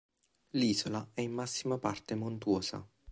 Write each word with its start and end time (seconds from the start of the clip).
L'isola 0.55 1.07
è 1.13 1.21
in 1.21 1.31
massima 1.31 1.77
parte 1.77 2.15
montuosa. 2.15 2.83